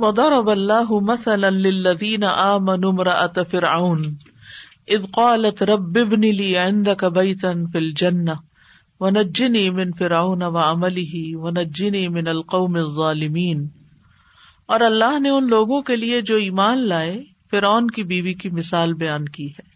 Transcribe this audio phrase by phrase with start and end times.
[0.00, 4.04] وضرب الله مثلا للذين آمنوا امرأة فرعون.
[4.90, 8.34] إذ قالت رب ابن لي عندك بيتا في الجنة
[9.00, 13.66] ونجني من فرعون وعمله ونجني من القوم الظالمين
[14.66, 18.94] اور اللہ نے ان لوگوں کے لیے جو ایمان لائے، فرعون کی بیوی کی مثال
[18.94, 19.68] بیان کی ہے۔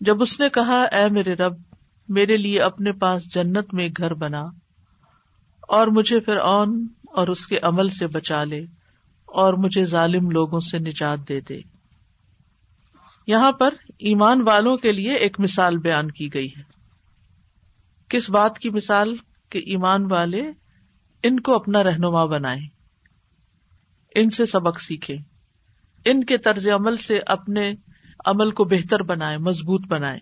[0.00, 1.54] جب اس نے کہا، اے میرے رب،
[2.08, 4.44] میرے لیے اپنے پاس جنت میں گھر بنا
[5.68, 8.64] اور مجھے فرعون اور اس کے عمل سے بچا لے۔
[9.26, 11.60] اور مجھے ظالم لوگوں سے نجات دے دے۔
[13.26, 16.62] یہاں پر ایمان والوں کے لیے ایک مثال بیان کی گئی ہے۔
[18.08, 19.16] کس بات کی مثال؟
[19.50, 20.42] کہ ایمان والے
[21.22, 22.60] ان کو اپنا رہنما بنائے
[24.14, 25.16] ان سے سبق سیکھے
[26.04, 27.74] ان کے طرز عمل سے اپنے
[28.26, 30.18] عمل کو بہتر بنائے مضبوط بنائے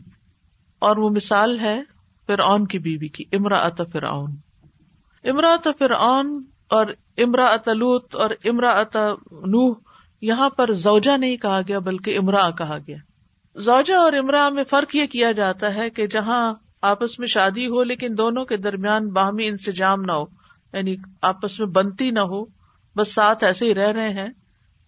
[0.78, 1.82] اور وہ مثال ہے
[2.26, 4.36] فرعون کی بیوی کی امراط فرعون۔
[5.24, 8.82] امراط فرعون اور امرا اتلوت اور امرا
[9.30, 9.74] نوح،
[10.20, 12.96] یہاں پر زوجا نہیں کہا گیا، بلکہ امرا کہا گیا۔
[13.56, 17.82] زوجا اور امرا میں فرق یہ کیا جاتا ہے کہ جہاں آپس میں شادی ہو،
[17.82, 20.24] لیکن دونوں کے درمیان باہمی انسجام نہ ہو
[20.72, 22.44] یعنی آپس میں بنتی نہ ہو،
[22.96, 24.28] بس ساتھ ایسے ہی رہ رہے ہیں،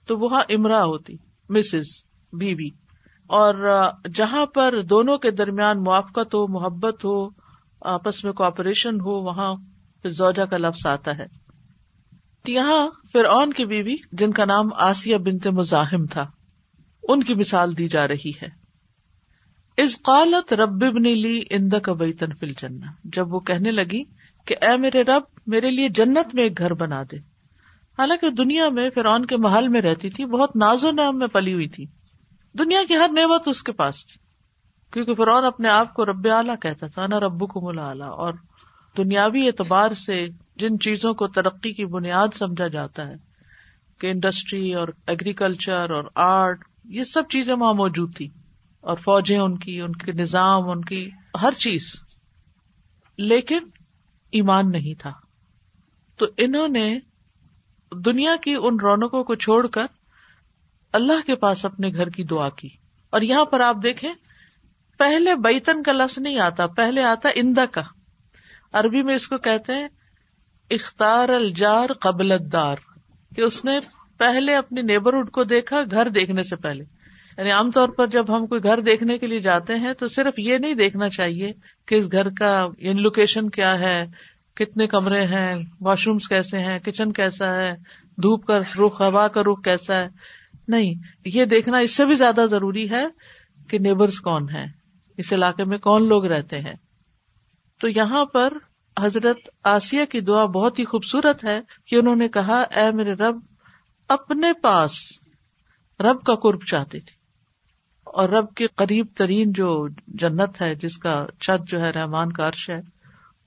[0.07, 1.17] تو وہاں امرا ہوتی،
[1.49, 1.85] مسز،
[2.33, 2.69] بیوی۔
[3.27, 3.55] اور
[4.15, 7.29] جہاں پر دونوں کے درمیان موافقت ہو، محبت ہو،
[7.81, 9.55] آپس میں کوپریشن ہو، وہاں
[10.05, 11.46] زوجا کا لفظ آتا ہے۔
[12.47, 16.31] تو یہاں فرعون کی بیوی جن کا نام آسیہ بنت مزاحم تھا،
[17.03, 18.49] ان کی مثال دی جا رہی ہے۔
[19.77, 24.05] اس قالت رب ابن لی اند کا بیتن فل جنا جب وہ کہنے لگی
[24.45, 27.17] کہ اے میرے رب، میرے لیے جنت میں ایک گھر بنا دے۔
[27.99, 31.53] حالانکہ دنیا میں فرعون کے محل میں رہتی تھی، بہت ناز و نام میں پلی
[31.53, 31.87] ہوئی تھی۔
[32.59, 34.21] دنیا کی ہر نعمت اس کے پاس تھی،
[34.93, 38.35] کیونکہ فرعون اپنے آپ کو رب اعلیٰ کہتا تھا نا ربو کو ملا اور
[38.97, 43.15] دنیاوی اعتبار سے جن چیزوں کو ترقی کی بنیاد سمجھا جاتا ہے،
[43.99, 48.29] کہ انڈسٹری اور ایگریکلچر اور آرٹ یہ سب چیزیں وہاں موجود تھی
[48.81, 51.11] اور فوجیں ان کی، ان کے نظام، ان کی
[51.43, 51.93] ہر چیز۔
[53.19, 53.59] لیکن
[54.31, 55.13] ایمان نہیں تھا۔
[56.17, 56.99] تو انہوں نے
[58.05, 59.87] دنیا کی ان رونقوں کو چھوڑ کر
[60.93, 62.69] اللہ کے پاس اپنے گھر کی دعا کی۔
[63.11, 64.15] اور یہاں پر آپ دیکھیں،
[64.99, 67.83] پہلے بیتن کا لفظ نہیں آتا، پہلے آتا اندا کا
[68.73, 69.89] عربی میں اس کو کہتے ہیں
[70.71, 72.77] اختار الجار قبل دار
[73.37, 73.81] کہ اس نے
[74.19, 76.85] پہلے اپنی نیبرہڈ کو دیکھا گھر دیکھنے سے پہلے۔
[77.39, 80.39] یعنی عام طور پر جب ہم کوئی گھر دیکھنے کے لیے جاتے ہیں تو صرف
[80.39, 81.53] یہ نہیں دیکھنا چاہیے
[81.87, 84.07] کہ اس گھر کا یعنی لوکیشن کیا ہے،
[84.55, 87.77] کتنے کمرے ہیں واش رومس کیسے ہیں کچن کیسا ہے،
[88.17, 90.09] دھوپ کا رخ، ہوا کا رخ کیسا ہے۔
[90.69, 90.95] نہیں،
[91.25, 93.07] یہ دیکھنا اس سے بھی زیادہ ضروری ہے
[93.69, 94.65] کہ نیبرس کون ہے
[95.17, 96.75] اس علاقے میں کون لوگ رہتے ہیں۔
[97.81, 98.53] تو یہاں پر
[99.01, 103.39] حضرت آسیہ کی دعا بہت ہی خوبصورت ہے کہ انہوں نے کہا، اے میرے رب،
[104.09, 104.93] اپنے پاس
[106.01, 107.17] رب کا قرب چاہتے تھے
[108.05, 112.49] اور رب کے قریب ترین جو جنت ہے، جس کا چھت جو ہے، رحمان کا
[112.49, 112.81] عرش ہے،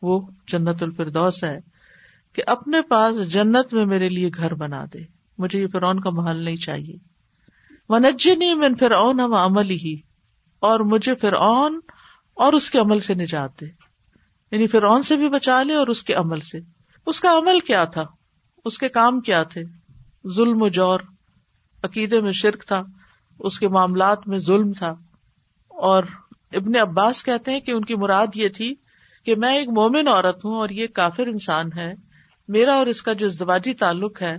[0.01, 1.59] وہ جنت الفردوس ہے
[2.33, 4.99] کہ اپنے پاس جنت میں میرے لیے گھر بنا دے۔
[5.37, 6.95] مجھے یہ فرعون کا محل نہیں چاہیے۔
[7.89, 9.95] ونجنی من فرعون ہم عمل ہی
[10.59, 11.79] اور مجھے فرعون
[12.33, 13.88] اور اس کے عمل سے نجات دے۔
[14.51, 16.59] یعنی فرعون سے بھی بچا لے اور اس کے عمل سے۔
[17.05, 18.05] اس کا عمل کیا تھا؟
[18.65, 19.63] اس کے کام کیا تھے؟
[20.35, 20.99] ظلم و جور،
[21.83, 22.83] عقیدے میں شرک تھا،
[23.39, 24.95] اس کے معاملات میں ظلم تھا۔
[25.67, 26.03] اور
[26.53, 28.75] ابن عباس کہتے ہیں کہ ان کی مراد یہ تھی
[29.25, 31.93] کہ میں ایک مومن عورت ہوں اور یہ کافر انسان ہے۔
[32.47, 34.37] میرا اور اس کا جو ازدواجی تعلق ہے،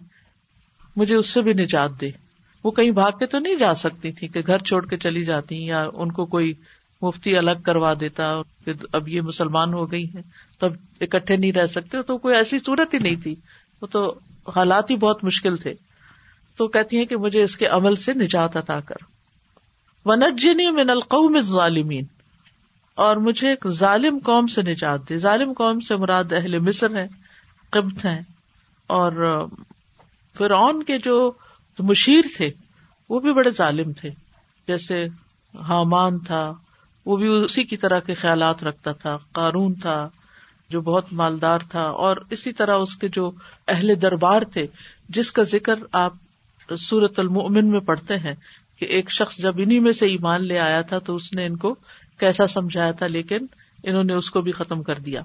[0.97, 2.11] مجھے اس سے بھی نجات دے۔
[2.65, 5.67] وہ کہیں بھاگ کے تو نہیں جا سکتی تھی کہ گھر چھوڑ کے چلی جاتی
[5.67, 6.55] یا ان کو کوئی
[7.03, 10.23] مفتی الگ کروا دیتا پھر اب یہ مسلمان ہو گئی ہیں،
[10.59, 13.35] تو اب اکٹھے نہیں رہ سکتے، تو کوئی ایسی صورت ہی نہیں تھی۔
[13.83, 14.19] وہ تو
[14.57, 15.75] حالات ہی بہت مشکل تھے۔
[16.57, 18.97] تو کہتی ہیں کہ مجھے اس کے عمل سے نجات عطا کر۔
[20.05, 22.05] ونجنی من القوم ظالمین
[22.95, 27.09] اور مجھے ایک ظالم قوم سے نجات دے۔ ظالم قوم سے مراد اہل مصر ہے
[27.71, 28.21] قبط ہیں۔
[28.87, 29.45] اور
[30.39, 31.33] فرعون کے جو
[31.79, 32.51] مشیر تھے،
[33.09, 34.11] وہ بھی بڑے ظالم تھے۔
[34.69, 34.95] جیسے
[35.69, 36.53] حامان تھا
[37.11, 40.09] وہ بھی اسی کی طرح کے خیالات رکھتا تھا، قارون تھا
[40.69, 43.31] جو بہت مالدار تھا، اور اسی طرح اس کے جو
[43.69, 44.67] اہل دربار تھے،
[45.09, 46.13] جس کا ذکر آپ
[46.79, 48.35] سورت المؤمن میں پڑھتے ہیں
[48.79, 51.57] کہ ایک شخص جب انہیں میں سے ایمان لے آیا تھا تو اس نے ان
[51.57, 51.75] کو
[52.19, 53.47] کیسا سمجھایا تھا، لیکن
[53.83, 55.23] انہوں نے اس کو بھی ختم کر دیا۔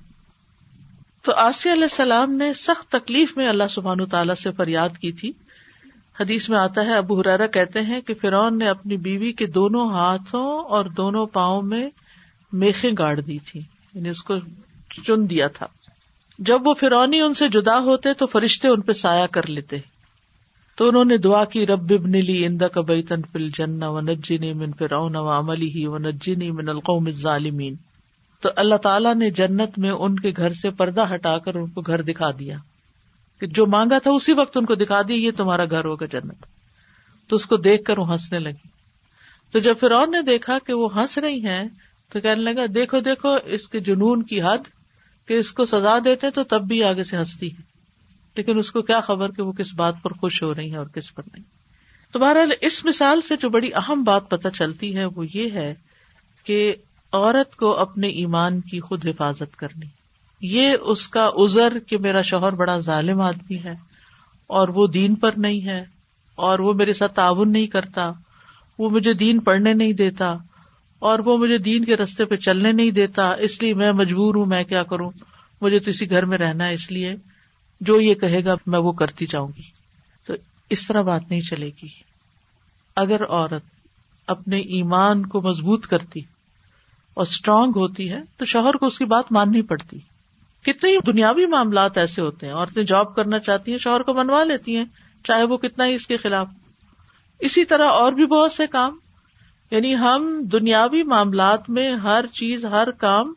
[1.22, 5.32] تو آسیہ علیہ السلام نے سخت تکلیف میں اللہ سبحان تعالیٰ سے فریاد کی تھی۔
[6.20, 9.90] حدیث میں آتا ہے، ابو ہرارا کہتے ہیں کہ فرعون نے اپنی بیوی کے دونوں
[9.90, 11.90] ہاتھوں اور دونوں پاؤں میں
[12.54, 13.60] میخیں گاڑ دی تھی
[13.94, 14.34] یعنی اس کو
[15.04, 15.66] چن دیا تھا۔
[16.40, 19.76] جب وہ فرونی ان سے جدا ہوتے تو فرشتے ان پہ سایہ کر لیتے۔
[20.78, 24.54] تو انہوں نے دعا کی، رب ابن لی اندا کا بیتن فل جن و نجنی
[24.54, 27.76] من فرعون و عملی ہی و نجنی من القوم الظالمین۔
[28.42, 31.82] تو اللہ تعالیٰ نے جنت میں ان کے گھر سے پردہ ہٹا کر ان کو
[31.82, 32.58] گھر دکھا دیا۔
[33.40, 36.46] کہ جو مانگا تھا اسی وقت ان کو دکھا دیا یہ تمہارا گھر ہوگا جنت۔
[37.28, 38.68] تو اس کو دیکھ کر وہ ہنسنے لگی۔
[39.52, 41.64] تو جب فرعون نے دیکھا کہ وہ ہنس رہی ہیں،
[42.10, 44.58] تو کہنے لگا، دیکھو دیکھو، اس کے جنون کی حد
[45.28, 47.62] کہ اس کو سزا دیتے تو تب بھی آگے سے ہنستی ہے۔
[48.36, 50.86] لیکن اس کو کیا خبر کہ وہ کس بات پر خوش ہو رہی ہے اور
[50.86, 51.44] کس پر نہیں۔
[52.12, 55.76] تو بہرحال اس مثال سے جو بڑی اہم بات پتہ چلتی ہے وہ یہ ہے
[56.44, 56.76] کہ
[57.12, 60.05] عورت کو اپنے ایمان کی خود حفاظت کرنی۔
[60.42, 63.74] یہ اس کا ازر کہ میرا شوہر بڑا ظالم آدمی ہے
[64.48, 65.86] اور وہ دین پر نہیں ہے
[66.36, 68.12] اور وہ میرے ساتھ تعاون نہیں کرتا،
[68.80, 70.36] وہ مجھے دین پڑھنے نہیں دیتا
[71.00, 74.46] اور وہ مجھے دین کے رستے پہ چلنے نہیں دیتا، اس لیے میں مجبور ہوں،
[74.46, 75.12] میں کیا کروں؟
[75.62, 77.16] مجھے تو اسی گھر میں رہنا ہے، اس لیے
[77.82, 79.64] جو یہ کہے گا میں وہ کرتی جاؤں گی۔
[80.28, 80.34] تو
[80.70, 81.88] اس طرح بات نہیں چلے گی۔
[82.96, 83.64] اگر عورت
[84.28, 86.20] اپنے ایمان کو مضبوط کرتی
[87.14, 90.00] اور اسٹرانگ ہوتی ہے، تو شوہر کو اس کی بات ماننی پڑتی۔
[90.66, 94.44] کتنے ہی دنیاوی معاملات ایسے ہوتے ہیں، عورتیں جاب کرنا چاہتی ہیں، شوہر کو منوا
[94.44, 94.86] لیتی ہیں،
[95.24, 96.48] چاہے وہ کتنا ہی اس کے خلاف
[97.40, 98.98] اسی طرح اور بھی بہت سے کام۔
[99.72, 103.34] یعنی ہم دنیاوی معاملات میں ہر چیز، ہر کام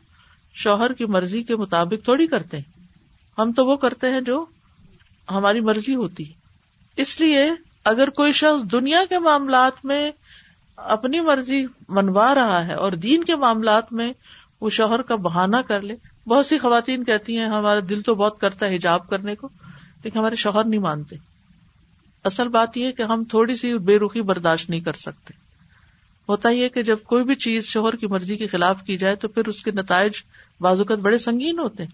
[0.53, 2.83] شوہر کی مرضی کے مطابق تھوڑی کرتے ہیں۔
[3.37, 4.45] ہم تو وہ کرتے ہیں جو
[5.31, 6.23] ہماری مرضی ہوتی۔
[6.95, 7.51] اس لیے
[7.85, 10.11] اگر کوئی شخص دنیا کے معاملات میں
[10.75, 14.13] اپنی مرضی منوا رہا ہے اور دین کے معاملات میں
[14.61, 15.95] وہ شوہر کا بہانا کر لے
[16.29, 19.49] بہت سی خواتین کہتی ہیں، ہمارا دل تو بہت کرتا ہے حجاب کرنے کو،
[20.03, 21.15] لیکن ہمارے شوہر نہیں مانتے۔
[22.23, 25.33] اصل بات یہ کہ ہم تھوڑی سی بے رخی برداشت نہیں کر سکتے۔
[26.29, 29.27] ہوتا یہ کہ جب کوئی بھی چیز شوہر کی مرضی کے خلاف کی جائے تو
[29.27, 30.11] پھر اس کے نتائج
[30.61, 31.91] بازوقت بڑے سنگین ہوتے ہیں۔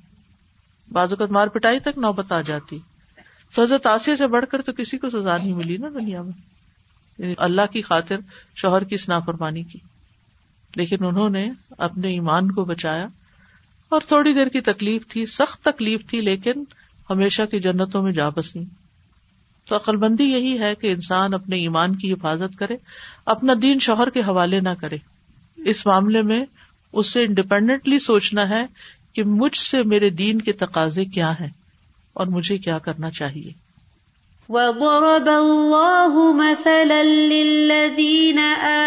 [0.93, 2.79] بازوقت مار پٹائی تک نوبت آ جاتی۔
[3.57, 6.33] حضرت آسیہ سے بڑھ کر تو کسی کو سزا نہیں ملی نا دنیا میں۔
[7.17, 8.17] یعنی اللہ کی خاطر
[8.55, 9.79] شوہر کی سنافرمانی کی۔
[10.75, 13.07] لیکن انہوں نے اپنے ایمان کو بچایا۔
[13.89, 16.63] اور تھوڑی دیر کی تکلیف تھی، سخت تکلیف تھی، لیکن
[17.09, 18.59] ہمیشہ کی جنتوں میں جا بسی
[19.65, 22.75] تو عقل بندی یہی ہے کہ انسان اپنے ایمان کی حفاظت کرے،
[23.25, 24.97] اپنا دین شوہر کے حوالے نہ کرے۔
[25.57, 26.45] اس معاملے میں
[26.93, 28.65] اسے انڈیپینڈنٹلی سوچنا ہے
[29.13, 31.49] کہ مجھ سے میرے دین کے تقاضے کیا ہیں
[32.13, 33.64] اور مجھے کیا کرنا چاہیے۔
[34.49, 38.39] وضرب الله مثلا للذين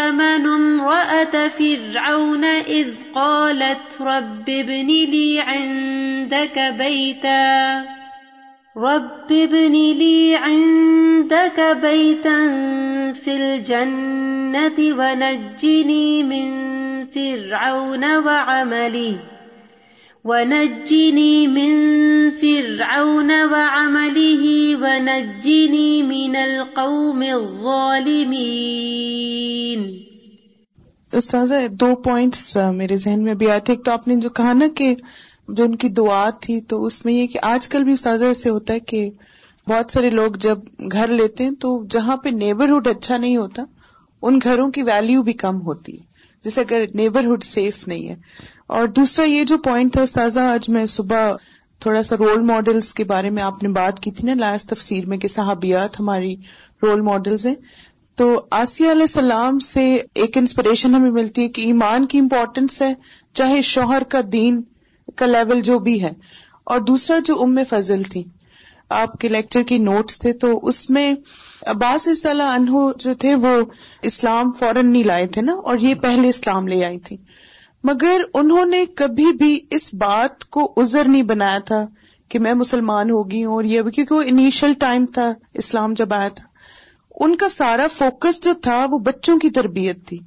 [0.06, 7.84] آمنوا امرأة فرعون إذ قالت رب ابن لي عندك بيتا
[8.76, 12.38] رب ابن لي عندك بيتا
[13.24, 16.48] في الجنة ونجني من
[17.06, 19.18] فرعون وعمله
[20.28, 21.88] ونجني من
[22.40, 24.46] فرعون وعمله
[24.80, 29.92] ونجني من القوم الظالمين.
[31.12, 34.52] استاذہ، دو پوائنٹس میرے ذہن میں بھی آئے تھے۔ ایک تو آپ نے جو کہا
[34.52, 34.94] نا کہ
[35.48, 38.50] جو ان کی دعا تھی، تو اس میں یہ کہ آج کل بھی استاذہ ایسے
[38.50, 39.10] ہوتا ہے کہ
[39.68, 40.58] بہت سارے لوگ جب
[40.92, 43.62] گھر لیتے ہیں تو جہاں پہ نیبرہڈ اچھا نہیں ہوتا،
[44.22, 46.07] ان گھروں کی ویلو بھی کم ہوتی ہے۔
[46.44, 48.16] جیسے اگر نیبرہڈ سیف نہیں ہے۔
[48.66, 51.32] اور دوسرا یہ جو پوائنٹ تھا استاذہ، آج میں صبح
[51.78, 55.06] تھوڑا سا رول ماڈلس کے بارے میں آپ نے بات کی تھی نا لاس تفسیر
[55.06, 56.36] میں کہ صحابیات ہماری
[56.82, 57.54] رول ماڈلز ہیں۔
[58.14, 62.94] تو آسیہ علیہ السلام سے ایک انسپریشن ہمیں ملتی ہے کہ ایمان کی امپورٹینس ہے،
[63.34, 64.62] چاہے شوہر کا دین
[65.16, 66.10] کا لیول جو بھی ہے۔
[66.64, 68.24] اور دوسرا جو ام فضل تھی
[68.90, 71.14] آپ کے لیکچر کی نوٹس تھے، تو اس میں
[71.66, 73.62] عباس اللہ انہوں جو تھے، وہ
[74.02, 77.16] اسلام فوراً نہیں لائے تھے نا، اور یہ پہلے اسلام لے آئی تھی۔
[77.84, 81.86] مگر انہوں نے کبھی بھی اس بات کو ازر نہیں بنایا تھا
[82.28, 86.28] کہ میں مسلمان ہوگی ہوں اور یہ، کیونکہ وہ انیشل ٹائم تھا اسلام جب آیا
[86.28, 86.44] تھا۔
[87.20, 90.18] ان کا سارا فوکس جو تھا، وہ بچوں کی تربیت تھی۔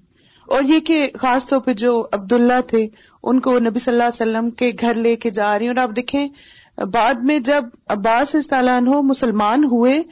[0.47, 2.87] اور یہ کہ خاص طور پہ جو عبداللہ تھے،
[3.23, 5.89] ان کو نبی صلی اللہ علیہ وسلم کے گھر لے کے جا رہی اور آپ
[5.95, 6.27] دیکھیں
[6.85, 10.03] بعد میں جب عباس تعالیٰ مسلمان ہوئے،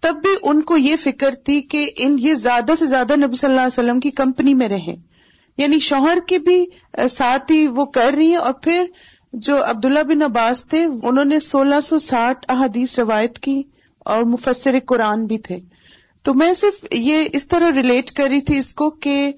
[0.00, 3.50] تب بھی ان کو یہ فکر تھی کہ ان یہ زیادہ سے زیادہ نبی صلی
[3.50, 4.96] اللہ علیہ وسلم کی کمپنی میں رہیں۔
[5.56, 6.66] یعنی شوہر کے بھی
[7.10, 8.84] ساتھ ہی وہ کر رہی ہیں اور پھر
[9.32, 13.62] جو عبداللہ بن عباس تھے، انہوں نے سولہ سو ساٹھ احادیث روایت کی
[13.98, 15.58] اور مفسر قرآن بھی تھے۔
[16.22, 19.32] تو میں صرف یہ اس طرح ریلیٹ کر رہی تھی اس کو کہ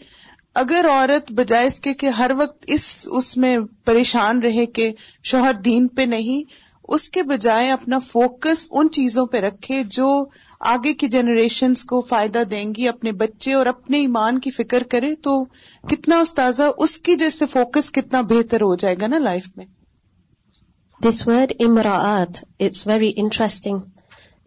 [0.55, 5.53] اگر عورت بجائے اس کے کہ ہر وقت اس اس میں پریشان رہے کہ شوہر
[5.53, 10.09] دین پہ نہیں اس کے بجائے اپنا فوکس ان چیزوں پہ رکھے جو
[10.61, 15.15] آگے کی جنریشن کو فائدہ دیں گی اپنے بچے اور اپنے ایمان کی فکر کرے
[15.23, 15.43] تو
[15.85, 19.67] کتنا استاذہ اس کی جیسے فوکس کتنا بہتر ہو جائے گا نا لائف میں
[21.01, 23.81] this word امراط it's very interesting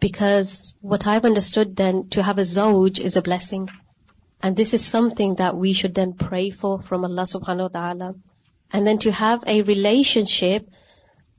[0.02, 3.68] Because what I've understood then, to have a zawj is a blessing.
[4.42, 8.14] And this is something that we should then pray for from Allah subhanahu wa ta'ala.
[8.72, 10.68] And then to have a relationship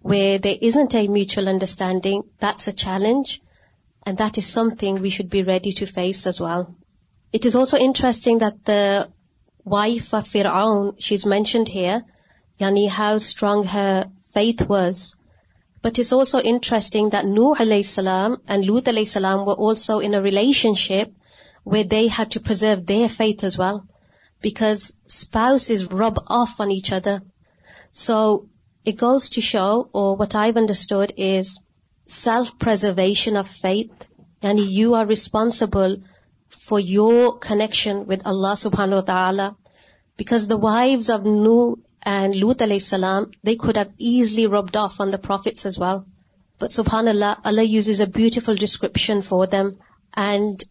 [0.01, 3.41] where there isn't a mutual understanding, that's a challenge.
[4.05, 6.75] And that is something we should be ready to face as well.
[7.31, 9.09] It is also interesting that the
[9.63, 12.03] wife of Fir'aun, she's mentioned here,
[12.59, 15.15] yani how strong her faith was.
[15.81, 20.13] But it's also interesting that Nuh alayhi salam and Lut alayhi salam were also in
[20.13, 21.13] a relationship
[21.63, 23.87] where they had to preserve their faith as well,
[24.41, 27.21] because spouses rub off on each other.
[27.91, 28.49] So
[28.85, 31.57] it goes to show اور what I understand is
[32.09, 34.05] self preservation of faith
[34.43, 35.95] یعنی you are responsible
[36.61, 39.47] for your connection with اللہ سبحان و تعالی
[40.19, 41.57] because the wife of know
[42.05, 45.99] and لوت علیہ السلام they could have easily rubbed off on the prophets as well
[46.61, 49.69] but سبحان اللہ اللہ uses is a beautiful description for them
[50.13, 50.63] and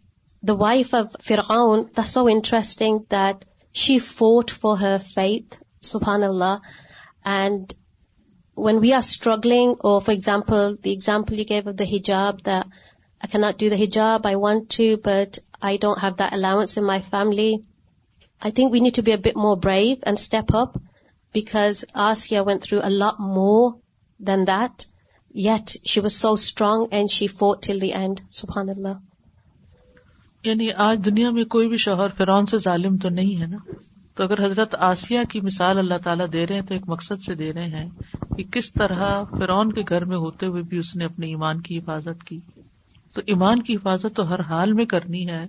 [0.43, 6.57] the wife of فیرآؤن the so interesting that she fought for her faith سبحان اللہ
[7.27, 7.73] and
[8.59, 12.59] when we are struggling for example the example you gave the ہجاب the
[13.21, 16.79] I can not do the ہجاب I want to but I don't have the allowance
[16.83, 17.53] my family
[18.43, 20.79] I think we need to be a more brave and step up
[21.35, 23.71] because as you went through a lot more
[24.21, 24.87] than that
[25.35, 28.97] yet she was so strong and she fought till the end سبحان اللہ
[30.45, 33.59] یعنی آج دنیا میں کوئی بھی شوہر فرون سے ظالم تو نہیں ہے نا؟
[34.19, 37.35] تو اگر حضرت آسیہ کی مثال اللہ تعالیٰ دے رہے ہیں تو ایک مقصد سے
[37.35, 37.89] دے رہے ہیں
[38.37, 41.79] کہ کس طرح فرعون کے گھر میں ہوتے ہوئے بھی اس نے اپنے ایمان کی
[41.79, 42.41] حفاظت کی۔
[43.15, 45.47] تو ایمان کی حفاظت تو ہر حال میں کرنی ہے،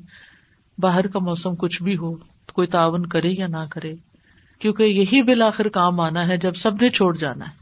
[0.78, 3.94] باہر کا موسم کچھ بھی ہو تو کوئی تعاون کرے یا نہ کرے،
[4.60, 7.59] کیونکہ یہی بالآخر کام آنا ہے، جب سب نے چھوڑ جانا ہے۔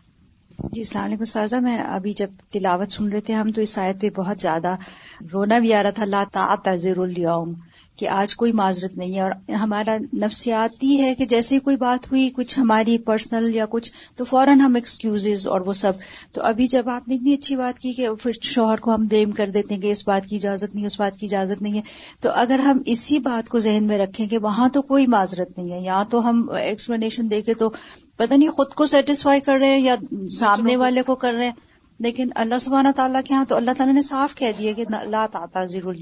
[0.58, 4.02] جی السلام علیکم استاذہ، میں ابھی جب تلاوت سن رہے تھے، ہم تو اس آیت
[4.02, 4.76] پہ بہت زیادہ
[5.34, 7.54] رونا بھی آ رہا تھا، لا تعذر اليوم،
[7.98, 12.30] کہ آج کوئی معذرت نہیں ہے، اور ہمارا نفسیاتی ہے کہ جیسے کوئی بات ہوئی،
[12.36, 15.94] کچھ ہماری پرسنل یا کچھ، تو فوراً ہم ایکسکیوز اور وہ سب۔
[16.32, 19.32] تو ابھی جب آپ نے اتنی اچھی بات کی کہ پھر شوہر کو ہم دیم
[19.32, 21.82] کر دیتے ہیں کہ اس بات کی اجازت نہیں، اس بات کی اجازت نہیں ہے،
[22.20, 25.72] تو اگر ہم اسی بات کو ذہن میں رکھیں کہ وہاں تو کوئی معذرت نہیں
[25.72, 27.72] ہے، یہاں تو ہم ایکسپلینیشن دے کے تو
[28.18, 29.96] پتہ نہیں خود کو سیٹسفائی کر رہے ہیں یا
[30.40, 31.54] سامنے والے کو کر رہے ہیں۔
[32.00, 35.26] لیکن اللہ سبحانہ تعالیٰ کے ہاں تو اللہ تعالیٰ نے صاف کہہ دیا کہ لا
[35.32, 35.94] تعطا ضرور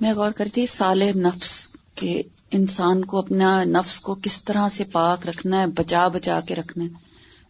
[0.00, 2.22] میں غور کرتی سال نفس کہ
[2.52, 6.84] انسان کو اپنا نفس کو کس طرح سے پاک رکھنا ہے بچا بچا کے رکھنا
[6.84, 6.88] ہے۔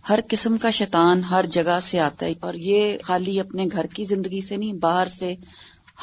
[0.08, 4.04] ہر قسم کا شیطان ہر جگہ سے آتا ہے اور یہ خالی اپنے گھر کی
[4.04, 5.34] زندگی سے نہیں باہر سے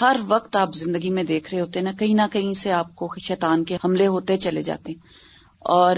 [0.01, 2.95] ہر وقت آپ زندگی میں دیکھ رہے ہوتے ہیں نا کہیں نہ کہیں سے آپ
[2.95, 5.24] کو شیطان کے حملے ہوتے چلے جاتے ہیں۔
[5.65, 5.95] اور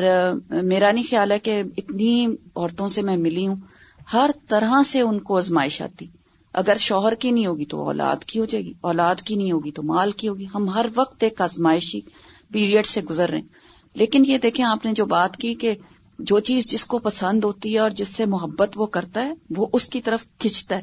[0.49, 3.55] میرا نہیں خیال ہے کہ اتنی عورتوں سے میں ملی ہوں۔
[4.13, 6.05] ہر طرح سے ان کو آزمائش آتی۔
[6.53, 9.71] اگر شوہر کی نہیں ہوگی تو اولاد کی ہو جائے گی، اولاد کی نہیں ہوگی
[9.71, 11.99] تو مال کی ہوگی۔ ہم ہر وقت ایک آزمائشی
[12.51, 13.47] پیریڈ سے گزر رہے ہیں۔
[13.93, 15.75] لیکن یہ دیکھیں، آپ نے جو بات کی کہ
[16.19, 19.65] جو چیز جس کو پسند ہوتی ہے اور جس سے محبت وہ کرتا ہے، وہ
[19.73, 20.81] اس کی طرف کھینچتا ہے۔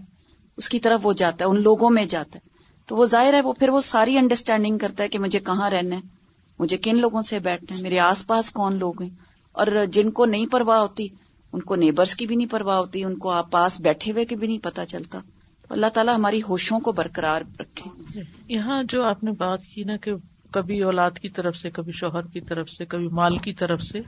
[0.57, 2.49] اس کی طرف وہ جاتا ہے، ان لوگوں میں جاتا ہے۔
[2.87, 5.97] تو وہ ظاہر ہے، وہ پھر وہ ساری انڈرسٹینڈنگ کرتا ہے کہ مجھے کہاں رہنا
[5.97, 6.24] ہے۔
[6.59, 9.11] مجھے کن لوگوں سے بیٹھنا ہے؟ میرے آس پاس کون لوگ ہیں؟
[9.53, 11.09] اور جن کو نہیں پرواہ ہوتی،
[11.53, 14.37] ان کو نیبرس کی بھی نہیں پرواہ ہوتی، ان کو آپ پاس بیٹھے ہوئے کی
[14.37, 15.21] بھی نہیں پتا چلتا۔
[15.69, 19.85] تو اللہ تعالیٰ ہماری ہوشوں کو برقرار رکھے۔ جی۔ یہاں جو آپ نے بات کی
[19.85, 20.13] نا کہ
[20.51, 24.01] کبھی اولاد کی طرف سے، کبھی شوہر کی طرف سے، کبھی مال کی طرف سے،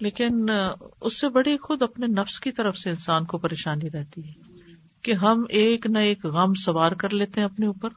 [0.00, 0.46] لیکن
[1.00, 4.32] اس سے بڑی خود اپنے نفس کی طرف سے انسان کو پریشانی رہتی ہے
[5.02, 7.88] کہ ہم ایک نہ ایک غم سوار کر لیتے ہیں اپنے اوپر،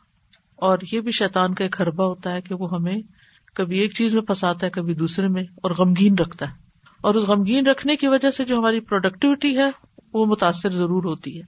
[0.55, 3.01] اور یہ بھی شیطان کا ایک حربہ ہوتا ہے کہ وہ ہمیں
[3.53, 6.55] کبھی ایک چیز میں پھنساتا ہے، کبھی دوسرے میں، اور غمگین رکھتا ہے۔
[7.01, 9.69] اور اس غمگین رکھنے کی وجہ سے جو ہماری پروڈکٹیوٹی ہے،
[10.13, 11.43] وہ متاثر ضرور ہوتی ہے۔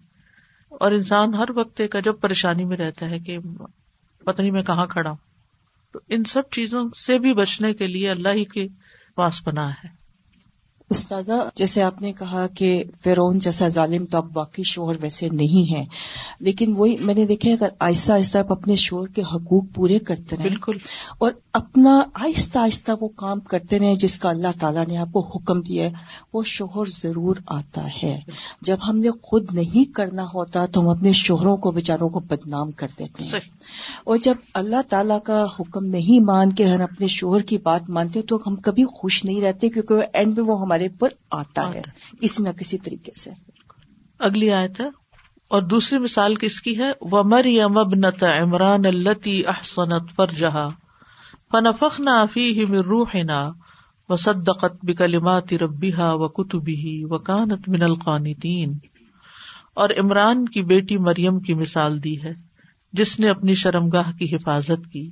[0.69, 3.37] اور انسان ہر وقت ایک عجب پریشانی میں رہتا ہے کہ
[4.25, 5.17] پتہ نہیں میں کہاں کھڑا ہوں،
[5.93, 8.67] تو ان سب چیزوں سے بھی بچنے کے لیے اللہ ہی کے
[9.15, 10.04] پاس پناہ ہے۔
[10.89, 15.71] استاذہ جیسے آپ نے کہا کہ فیرون جیسا ظالم تو اب واقعی شوہر ویسے نہیں
[15.73, 15.85] ہے
[16.39, 20.35] لیکن وہی میں نے دیکھا اگر آہستہ آہستہ آپ اپنے شوہر کے حقوق پورے کرتے
[20.35, 20.77] رہے بالکل۔
[21.17, 25.19] اور اپنا آہستہ آہستہ وہ کام کرتے رہے جس کا اللہ تعالیٰ نے آپ کو
[25.19, 25.91] حکم دیا ہے
[26.33, 28.19] وہ شوہر ضرور آتا ہے۔
[28.61, 32.71] جب ہم نے خود نہیں کرنا ہوتا تو ہم اپنے شوہروں کو بیچاروں کو بدنام
[32.71, 33.39] کر دیتے ہیں۔
[34.03, 38.21] اور جب اللہ تعالیٰ کا حکم نہیں مان کے ہم اپنے شوہر کی بات مانتے
[38.21, 41.81] تو ہم کبھی خوش نہیں رہتے کیونکہ اینڈ میں وہ ہمارے ہمارے پر آتا ہے۔
[42.21, 43.29] کسی نہ کسی طریقے سے۔
[44.19, 44.85] اگلی آیت ہے۔
[45.47, 50.69] اور دوسری مثال کس کی ہے؟ وہ مریم ابنت عمران التی احسنت فرجہا
[51.51, 53.51] فنفخنا فیہ من روحنا
[54.09, 58.77] وصدقت بکلمات ربیہا وکتبہ وکانت من القانتین
[59.75, 62.33] اور عمران کی بیٹی مریم کی مثال دی ہے
[62.93, 65.09] جس نے اپنی شرمگاہ کی حفاظت کی۔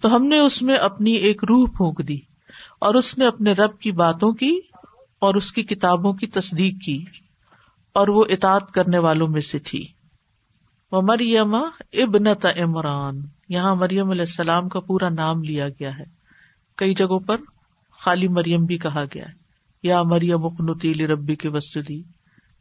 [0.00, 2.18] تو ہم نے اس میں اپنی ایک روح پھونک دی
[2.80, 4.60] اور اس نے اپنے رب کی باتوں کی
[5.18, 7.04] اور اس کی کتابوں کی تصدیق کی
[7.92, 9.86] اور وہ اطاعت کرنے والوں میں سے تھی۔
[10.92, 11.54] وہ مریم
[11.92, 16.04] ابنت عمران، یہاں مریم علیہ السلام کا پورا نام لیا گیا ہے۔
[16.76, 17.36] کئی جگہوں پر
[17.90, 19.44] خالی مریم بھی کہا گیا ہے۔
[19.82, 22.02] یا مریم اقنتی ربی کے وسطی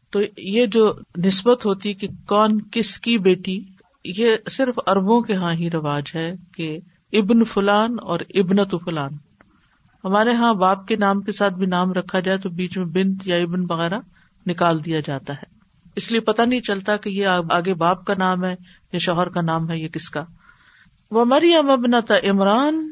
[0.09, 0.93] تو یہ جو
[1.25, 3.63] نسبت ہوتی کہ کون کس کی بیٹی،
[4.05, 6.77] یہ صرف اربوں کے ہاں ہی رواج ہے کہ
[7.13, 9.11] ابن فلان اور ابنت فلان۔
[10.03, 13.27] ہمارے ہاں باپ کے نام کے ساتھ بھی نام رکھا جائے تو بیچ میں بنت
[13.27, 13.99] یا ابن وغیرہ
[14.45, 15.53] نکال دیا جاتا ہے۔
[15.95, 18.55] اس لیے پتا نہیں چلتا کہ یہ آگے باپ کا نام ہے
[18.93, 20.25] یا شوہر کا نام ہے یا کس کا۔
[21.11, 22.91] وہ مریم ابنت عمران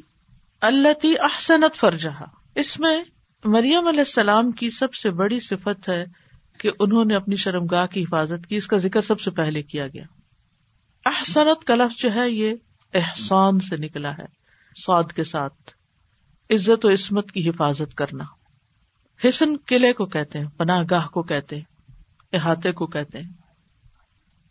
[0.62, 2.10] اللہ احسنت فرجہ
[2.56, 3.04] اس میں
[3.46, 6.06] مریم علیہ السلام کی سب سے بڑی صفت ہے
[6.58, 9.88] کہ انہوں نے اپنی شرمگاہ کی حفاظت کی۔ اس کا ذکر سب سے پہلے کیا
[9.88, 10.04] گیا۔
[11.06, 12.54] احسنت کا لفظ جو ہے یہ
[12.94, 14.26] احسان سے نکلا ہے
[14.86, 15.81] سعد کے ساتھ۔
[16.52, 18.24] عزت و عصمت کی حفاظت کرنا۔
[19.28, 21.64] حسن قلعے کو کہتے ہیں پناہ گاہ کو کہتے ہیں،
[22.34, 23.30] احاطے کو کہتے ہیں۔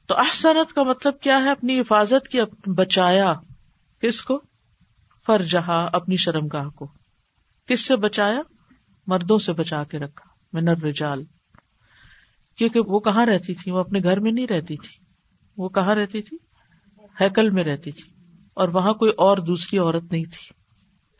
[0.07, 2.39] تو احسنت کا مطلب کیا ہے؟ اپنی حفاظت کی
[2.71, 3.35] بچایا
[4.03, 4.43] کس کو؟
[5.27, 6.93] فرجہا، اپنی شرم گاہ کو۔
[7.67, 8.43] کس سے بچایا؟
[9.07, 11.25] مردوں سے بچا کے رکھا منر رجال
[12.57, 15.05] کیونکہ وہ کہاں رہتی تھی وہ اپنے گھر میں نہیں رہتی تھی
[15.57, 16.37] وہ کہاں رہتی تھی
[17.21, 18.13] ہیکل میں رہتی تھی
[18.55, 20.60] اور وہاں کوئی اور دوسری عورت نہیں تھی۔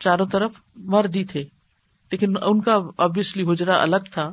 [0.01, 1.45] چاروں طرف مرد ہی تھے۔
[2.13, 4.33] لیکن ان کا ابویسلی حجرا الگ تھا۔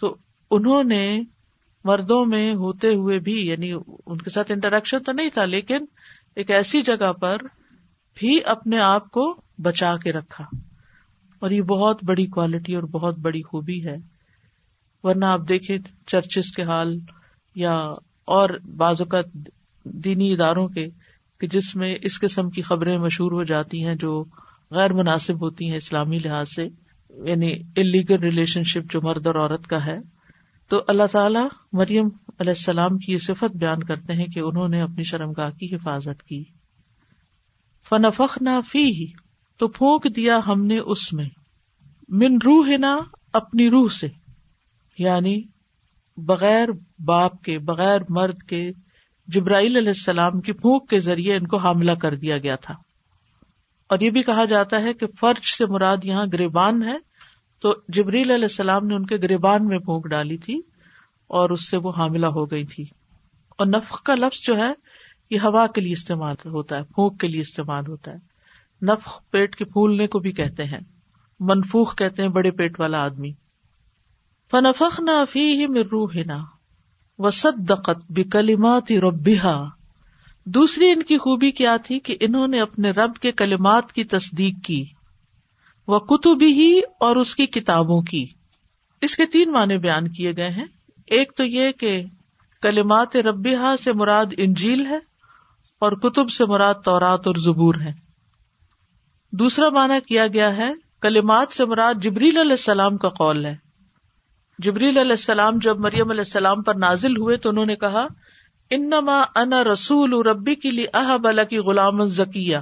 [0.00, 0.16] تو
[0.50, 1.20] انہوں نے
[1.84, 3.72] مردوں میں ہوتے ہوئے بھی یعنی
[4.06, 5.84] ان کے ساتھ انٹریکشن تو نہیں تھا، لیکن
[6.36, 7.36] ایک ایسی جگہ پر
[8.14, 10.44] بھی اپنے آپ کو بچا کے رکھا۔
[11.38, 13.96] اور یہ بہت بڑی کوالٹی اور بہت بڑی خوبی ہے۔
[15.02, 15.76] ورنہ آپ دیکھیں
[16.06, 16.98] چرچز کے حال
[17.54, 17.72] یا
[18.24, 19.24] اور بعض اوقات
[19.84, 20.86] دینی اداروں کے،
[21.40, 24.24] کہ جس میں اس قسم کی خبریں مشہور ہو جاتی ہیں جو
[24.70, 26.68] غیر مناسب ہوتی ہیں اسلامی لحاظ سے
[27.10, 29.98] یعنی انلیگل ریلیشن شپ جو مرد اور عورت کا ہے۔
[30.68, 34.80] تو اللہ تعالیٰ مریم علیہ السلام کی یہ صفت بیان کرتے ہیں کہ انہوں نے
[34.80, 36.44] اپنی شرمگاہ کی حفاظت کی۔
[37.88, 39.06] فنفخ نہ فی ہی
[39.58, 41.28] تو پھونک دیا ہم نے اس میں۔
[42.08, 42.98] من روح نا
[43.32, 44.08] اپنی روح سے۔
[44.98, 45.42] یعنی
[46.16, 46.68] بغیر
[47.04, 48.70] باپ کے، بغیر مرد کے،
[49.26, 52.74] جبرائیل علیہ السلام کی پھونک کے ذریعے ان کو حاملہ کر دیا گیا تھا۔
[53.88, 56.96] اور یہ بھی کہا جاتا ہے کہ فرج سے مراد یہاں گریبان ہے،
[57.60, 60.62] تو جبریل علیہ السلام نے ان کے گریبان میں پھونک ڈالی تھی
[61.26, 62.84] اور اس سے وہ حاملہ ہو گئی تھی۔
[63.48, 64.72] اور نفق کا لفظ جو ہے،
[65.30, 68.16] یہ ہوا کے لیے استعمال ہوتا ہے، پھونک کے لیے استعمال ہوتا ہے۔
[68.82, 70.80] نفق پیٹ کے پھولنے کو بھی کہتے ہیں۔
[71.40, 73.32] منفوخ کہتے ہیں بڑے پیٹ والا آدمی۔
[74.50, 76.44] فنفخ نہ فی روح نا
[77.18, 79.64] وسدقت بکلمات ربها۔
[80.46, 84.54] دوسری ان کی خوبی کیا تھی کہ انہوں نے اپنے رب کے کلمات کی تصدیق
[84.64, 84.84] کی،
[85.86, 88.26] وہ کتبی ہی اور اس کی کتابوں کی۔
[89.02, 90.64] اس کے تین معنی بیان کیے گئے ہیں۔
[91.06, 92.04] ایک تو یہ کہ
[92.62, 94.98] کلمات ربیہ سے مراد انجیل ہے
[95.80, 97.92] اور کتب سے مراد تورات اور زبور ہے
[99.32, 103.56] دوسرا معنی کیا گیا ہے، کلمات سے مراد جبریل علیہ السلام کا قول ہے۔
[104.58, 108.06] جبریل علیہ السلام جب مریم علیہ السلام پر نازل ہوئے تو انہوں نے کہا
[108.70, 112.56] انما انا رسول ربی کی لی احب کی غلام ذکیہ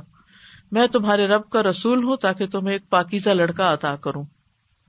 [0.72, 4.24] میں تمہارے رب کا رسول ہوں تاکہ تمہیں ایک پاکیزہ لڑکا عطا کروں۔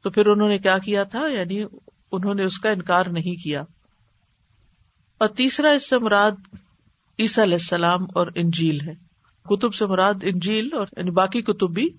[0.04, 1.64] تو پھر انہوں نے کیا کیا تھا؟ یعنی
[2.12, 3.64] انہوں نے اس کا انکار نہیں کیا۔
[5.18, 6.32] اور تیسرا، اس سے مراد
[7.20, 8.94] عیسیٰ علیہ السلام اور انجیل ہے۔
[9.50, 11.90] کتب سے مراد انجیل اور یعنی باقی کتب بھی۔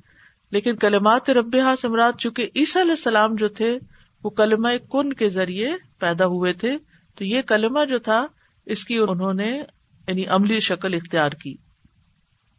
[0.51, 3.79] لیکن کلمات رب سے مراد چونکہ عیسیٰ علیہ السلام جو تھے،
[4.25, 6.79] وہ کلمہ کن کے ذریعے پیدا ہوئے تھے۔
[7.15, 8.27] تو یہ کلمہ جو تھا
[8.67, 9.63] اس کی انہوں نے
[10.09, 11.57] یعنی عملی شکل اختیار کی۔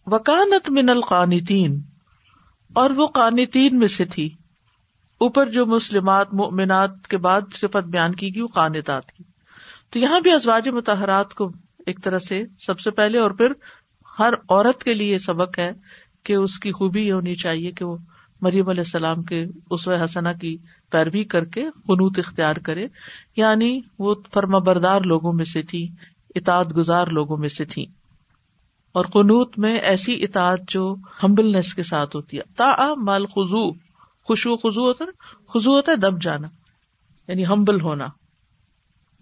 [0.05, 1.81] وکانت من القانتین،
[2.73, 4.29] اور وہ قانتین میں سے تھی۔
[5.17, 9.23] اوپر جو مسلمات، مؤمنات کے بعد صفت بیان کی گئی، وہ قانتات کی۔
[9.89, 11.51] تو یہاں بھی ازواج متحرات کو
[11.85, 13.51] ایک طرح سے سب سے پہلے اور پھر
[14.19, 15.71] ہر عورت کے لیے سبق ہے
[16.23, 17.97] کہ اس کی خوبی یہ ہونی چاہیے کہ وہ
[18.41, 20.57] مریم علیہ السلام کے اس حسنا کی
[20.91, 22.87] پیروی کر کے قنوت اختیار کرے۔
[23.35, 25.89] یعنی وہ فرما بردار لوگوں میں سے تھی،
[26.35, 27.85] اطاعت گزار لوگوں میں سے تھی۔
[28.91, 33.71] اور قنوت میں ایسی اطاعت جو ہمبلنس کے ساتھ ہوتی ہے۔ تا مال خزو
[34.23, 35.11] خوشو خزو ہوتا نا؟
[35.53, 36.47] خزو ہوتا ہے دب جانا
[37.27, 38.07] یعنی ہمبل ہونا۔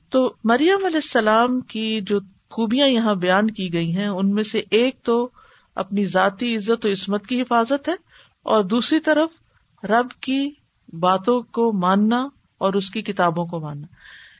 [0.10, 4.62] تو مریم علیہ السلام کی جو خوبیاں یہاں بیان کی گئی ہیں، ان میں سے
[4.72, 5.30] ایک تو
[5.76, 7.94] اپنی ذاتی عزت و عصمت کی حفاظت ہے
[8.46, 9.30] اور دوسری طرف
[9.86, 10.50] رب کی
[11.00, 12.28] باتوں کو ماننا
[12.58, 13.88] اور اس کی کتابوں کو ماننا۔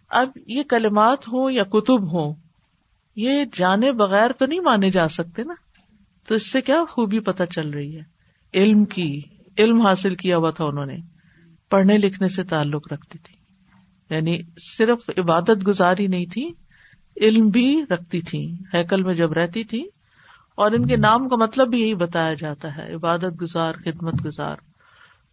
[0.10, 2.34] اب یہ کلمات ہوں یا کتب ہوں،
[3.16, 5.54] یہ جانے بغیر تو نہیں مانے جا سکتے نا۔
[6.28, 8.02] تو اس سے کیا خوبی پتہ چل رہی ہے؟
[8.54, 9.22] علم کی،
[9.58, 10.98] علم حاصل کیا ہوا تھا انہوں نے۔
[11.70, 13.36] پڑھنے لکھنے سے تعلق رکھتی تھی۔
[14.16, 14.42] یعنی
[14.78, 16.54] صرف عبادت گزاری نہیں تھی،
[17.22, 19.90] علم بھی رکھتی تھی ہیکل میں جب رہتی تھی
[20.56, 24.56] اور ان کے نام کا مطلب بھی یہی بتایا جاتا ہے، عبادت گزار، خدمت گزار۔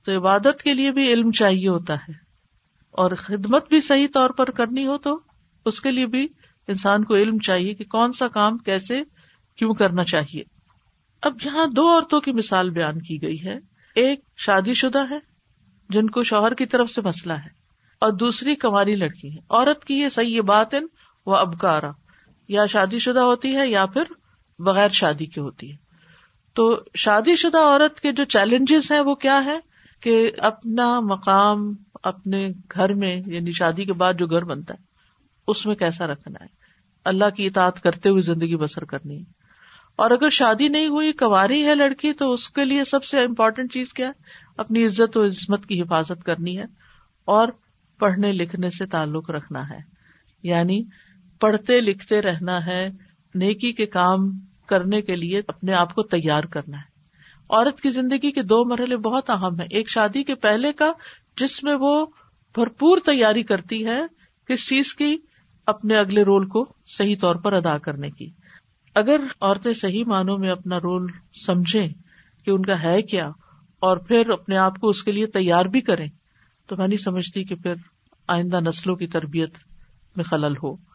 [0.05, 2.13] تو عبادت کے لیے بھی علم چاہیے ہوتا ہے۔
[2.91, 5.21] اور خدمت بھی صحیح طور پر کرنی ہو تو
[5.65, 6.29] اس کے لیے بھی
[6.69, 9.03] انسان کو علم چاہیے کہ کون سا کام کیسے
[9.57, 10.43] کیوں کرنا چاہیے۔
[11.23, 13.59] اب یہاں دو عورتوں کی مثال بیان کی گئی ہے۔
[13.95, 15.19] ایک شادی شدہ ہے،
[15.89, 17.49] جن کو شوہر کی طرف سے مسئلہ ہے۔
[18.01, 20.79] اور دوسری کماری لڑکی ہے۔ عورت کی یہ صحیح بات ہے
[21.27, 21.91] وہ ابکارا۔
[22.49, 24.03] یا شادی شدہ ہوتی ہے یا پھر
[24.59, 25.77] بغیر شادی کی ہوتی ہے۔
[26.55, 29.59] تو شادی شدہ عورت کے جو چیلنجز ہیں وہ کیا ہے
[30.01, 34.83] کہ اپنا مقام، اپنے گھر میں یعنی شادی کے بعد جو گھر بنتا ہے،
[35.47, 36.49] اس میں کیسا رکھنا ہے؟
[37.05, 39.25] اللہ کی اطاعت کرتے ہوئے زندگی بسر کرنی ہے۔
[39.97, 43.73] اور اگر شادی نہیں ہوئی کواری ہے لڑکی، تو اس کے لیے سب سے امپورٹینٹ
[43.73, 44.13] چیز کیا ہے؟
[44.57, 46.65] اپنی عزت و عظمت کی حفاظت کرنی ہے۔
[47.25, 47.49] اور
[47.99, 49.79] پڑھنے لکھنے سے تعلق رکھنا ہے۔
[50.43, 50.85] یعنی
[51.41, 52.89] پڑھتے لکھتے رہنا ہے۔
[53.35, 56.93] نیکی کے کام کرنے کے لیے اپنے آپ کو تیار کرنا ہے۔
[57.51, 60.93] عورت کی زندگی کے دو مرحلے بہت اہم ہے ایک شادی کے پہلے کا،
[61.37, 62.07] جس میں وہ
[62.55, 64.01] بھرپور تیاری کرتی ہے
[64.49, 65.17] کس چیز کی،
[65.67, 68.31] اپنے اگلے رول کو صحیح طور پر ادا کرنے کی۔
[68.95, 71.07] اگر عورتیں صحیح معنوں میں اپنا رول
[71.47, 71.89] سمجھیں
[72.45, 73.29] کہ ان کا ہے کیا
[73.81, 76.07] اور پھر اپنے آپ کو اس کے لیے تیار بھی کریں،
[76.67, 77.75] تو میں نہیں سمجھتی کہ پھر
[78.29, 79.55] آئندہ نسلوں کی تربیت
[80.17, 80.92] میں خلل ہو۔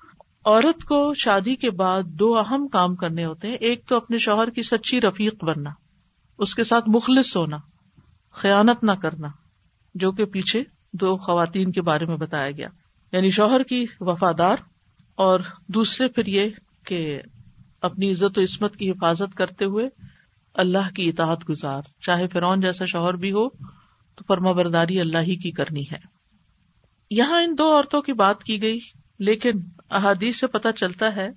[0.48, 4.50] عورت کو شادی کے بعد دو اہم کام کرنے ہوتے ہیں۔ ایک تو اپنے شوہر
[4.50, 5.70] کی سچی رفیق بننا،
[6.38, 7.58] اس کے ساتھ مخلص ہونا،
[8.32, 9.28] خیانت نہ کرنا،
[9.96, 12.68] جو کہ پیچھے دو خواتین کے بارے میں بتایا گیا۔
[13.12, 14.58] یعنی شوہر کی وفادار
[15.16, 16.50] اور دوسرے پھر یہ
[16.86, 17.22] کہ
[17.82, 19.90] اپنی عزت و عصمت کی حفاظت کرتے ہوئے
[20.54, 23.50] اللہ کی اطاعت گزار۔ چاہے فرعون جیسا شوہر بھی ہو،
[24.16, 26.00] تو فرما برداری اللہ ہی کی کرنی ہے۔
[27.12, 28.80] یہاں ان دو عورتوں کی بات کی گئی،
[29.20, 29.52] لیکن
[29.90, 31.30] احادیث سے پتہ چلتا ہے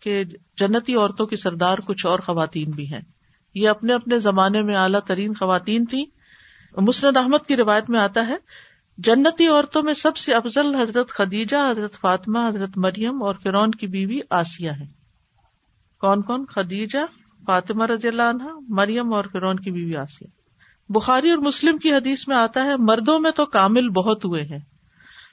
[0.00, 0.24] کہ
[0.56, 3.00] جنتی عورتوں کی سردار کچھ اور خواتین بھی ہیں۔
[3.54, 6.04] یہ اپنے اپنے زمانے میں اعلیٰ ترین خواتین تھیں۔
[6.76, 8.36] مسند احمد کی روایت میں آتا ہے،
[8.98, 13.86] جنتی عورتوں میں سب سے افضل حضرت خدیجہ، حضرت فاطمہ، حضرت مریم اور فرون کی
[13.86, 14.96] بیوی آسیہ ہے
[16.00, 16.98] کون کون؟ خدیجہ،
[17.46, 20.26] فاطمہ رضی اللہ عنہ، مریم اور فرون کی بیوی آسیہ۔
[20.88, 24.58] بخاری اور مسلم کی حدیث میں آتا ہے، مردوں میں تو کامل بہت ہوئے ہیں۔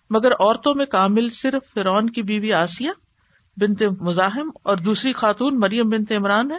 [0.09, 2.89] مگر عورتوں میں کامل صرف فرون کی بیوی آسیہ
[3.57, 6.57] بنت مزاحم اور دوسری خاتون مریم بنت عمران ہے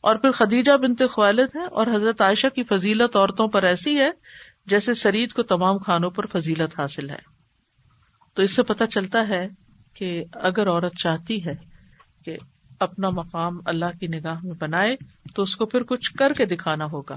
[0.00, 4.10] اور پھر خدیجہ بنت خوالد ہے اور حضرت عائشہ کی فضیلت عورتوں پر ایسی ہے
[4.66, 7.34] جیسے سرید کو تمام خانوں پر فضیلت حاصل ہے۔
[8.34, 9.48] تو اس سے پتہ چلتا ہے
[9.94, 11.54] کہ اگر عورت چاہتی ہے
[12.24, 12.36] کہ
[12.80, 14.96] اپنا مقام اللہ کی نگاہ میں بنائے
[15.34, 17.16] تو اس کو پھر کچھ کر کے دکھانا ہوگا۔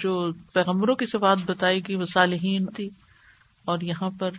[0.00, 2.90] جو پیغمبروں کی صفات بتائی گئی وہ صالحین تھی،
[3.64, 4.30] اور یہاں پر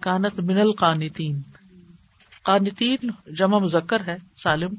[0.00, 1.40] کانت من القانتین۔
[2.42, 4.74] قانتین جمع مذکر ہے، سالم۔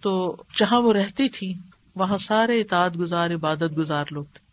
[0.00, 1.54] تو جہاں وہ رہتی تھی،
[1.96, 4.52] وہاں سارے اطاعت گزار، عبادت گزار لوگ تھے۔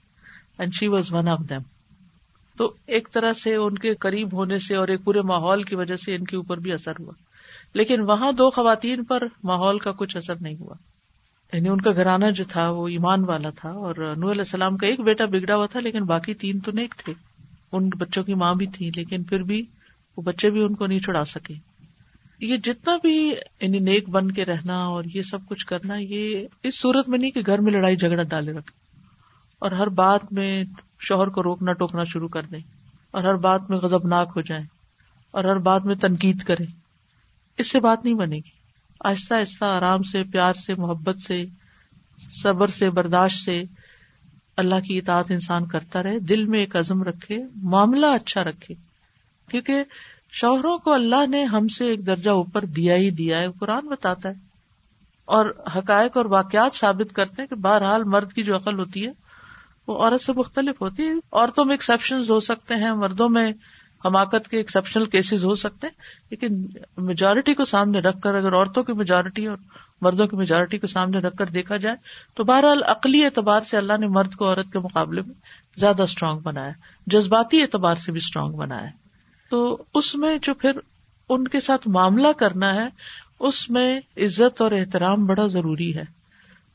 [0.57, 1.61] And she was one of them
[2.57, 5.95] تو ایک طرح سے ان کے قریب ہونے سے اور ایک پورے ماحول کی وجہ
[5.95, 7.13] سے ان کے اوپر بھی اثر ہوا۔
[7.73, 10.75] لیکن وہاں دو خواتین پر ماحول کا کچھ اثر نہیں ہوا۔
[11.53, 14.87] یعنی ان کا گھرانہ جو تھا وہ ایمان والا تھا اور نور علیہ السلام کا
[14.87, 17.13] ایک بیٹا بگڑا ہوا تھا لیکن باقی تین تو نیک تھے۔
[17.71, 19.65] ان بچوں کی ماں بھی تھی لیکن پھر بھی
[20.17, 21.53] وہ بچے بھی ان کو نہیں چھڑا سکے۔
[22.39, 26.79] یہ جتنا بھی یعنی نیک بن کے رہنا اور یہ سب کچھ کرنا، یہ اس
[26.79, 28.79] صورت میں نہیں کہ گھر میں لڑائی جھگڑا ڈالے رکھے۔
[29.59, 30.63] اور ہر بات میں
[30.99, 32.59] شوہر کو روکنا، ٹوکنا شروع کر دیں۔
[33.11, 34.65] اور ہر بات میں غزبناک ہو جائیں۔
[35.31, 36.63] اور ہر بات میں تنقید کرے
[37.57, 38.58] اس سے بات نہیں بنے گی۔
[38.99, 41.45] آہستہ آہستہ آرام سے، پیار سے، محبت سے،
[42.31, 43.63] صبر سے، برداشت سے
[44.57, 48.75] اللہ کی اطاعت انسان کرتا رہے، دل میں ایک عزم رکھے، معاملہ اچھا رکھے۔
[49.51, 49.83] کیونکہ
[50.31, 54.29] شوہروں کو اللہ نے ہم سے ایک درجہ اوپر دیا ہی دیا ہے قرآن بتاتا
[54.29, 54.33] ہے۔
[55.25, 59.11] اور حقائق اور واقعات ثابت کرتے ہیں کہ بہرحال مرد کی جو عقل ہوتی ہے،
[59.87, 63.51] وہ عورت سے مختلف ہوتی ہے۔ عورتوں میں ایکسپشن ہو سکتے ہیں، مردوں میں
[64.05, 65.93] حماقت کے ایکسپشنل کیسز ہو سکتے ہیں،
[66.29, 66.65] لیکن
[66.97, 69.57] میجورٹی کو سامنے رکھ کر اگر عورتوں کی میجورٹی اور
[70.01, 71.95] مردوں کی میجورٹی کو سامنے رکھ کر دیکھا جائے،
[72.35, 75.33] تو بہرحال عقلی اعتبار سے اللہ نے مرد کو عورت کے مقابلے میں
[75.77, 76.71] زیادہ اسٹرانگ بنایا
[77.07, 78.89] جذباتی اعتبار سے بھی اسٹرانگ بنایا
[79.49, 80.71] تو اس میں جو پھر
[81.29, 82.87] ان کے ساتھ معاملہ کرنا ہے،
[83.39, 86.03] اس میں عزت اور احترام بڑا ضروری ہے۔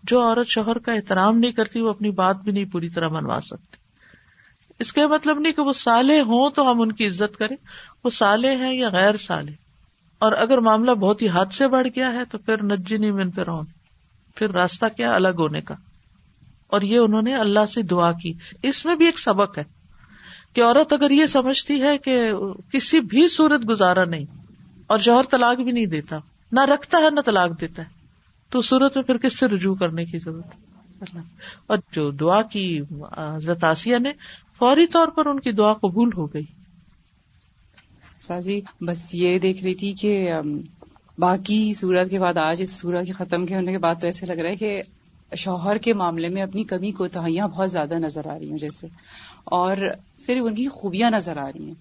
[0.02, 3.40] جو عورت شوہر کا احترام نہیں کرتی، وہ اپنی بات بھی نہیں پوری طرح منوا
[3.42, 3.83] سکتی۔
[4.78, 7.56] اس کا مطلب نہیں کہ وہ سالے ہوں تو ہم ان کی عزت کریں،
[8.04, 9.52] وہ سالے ہیں یا غیر سالے
[10.18, 13.48] اور اگر معاملہ بہت ہی حد سے بڑھ گیا ہے تو پھر نجی من پھر
[14.34, 15.74] پھر راستہ کیا الگ ہونے کا۔
[16.66, 18.32] اور یہ انہوں نے اللہ سے دعا کی۔
[18.62, 19.64] اس میں بھی ایک سبق ہے
[20.52, 22.32] کہ عورت اگر یہ سمجھتی ہے کہ
[22.72, 24.24] کسی بھی صورت گزارا نہیں
[24.86, 26.18] اور جوہر طلاق بھی نہیں دیتا،
[26.52, 27.88] نہ رکھتا ہے نہ طلاق دیتا ہے،
[28.50, 30.54] تو صورت میں پھر کس سے رجوع کرنے کی ضرورت
[31.66, 32.80] اور جو دعا کی
[33.38, 34.12] زتاسیہ نے
[34.60, 36.44] فوری طور پر ان کی دعا قبول ہو گئی۔
[38.20, 40.40] سازی، بس یہ دیکھ رہی تھی کہ
[41.18, 44.26] باقی سورت کے بعد، آج اس سورت کے ختم کے ہونے کے بعد تو ایسے
[44.26, 44.80] لگ رہا ہے کہ
[45.36, 48.86] شوہر کے معاملے میں اپنی کمی کو تہائیاں بہت زیادہ نظر آ رہی ہیں جیسے،
[49.44, 49.76] اور
[50.16, 51.74] صرف ان کی خوبیاں نظر آ رہی ہیں،